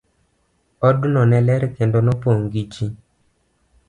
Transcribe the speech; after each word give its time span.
Odno 0.87 1.25
ne 1.33 1.41
ler 1.47 1.63
kendo 1.75 1.99
nopong' 2.07 2.47
gi 2.53 2.63
ji. 2.73 2.87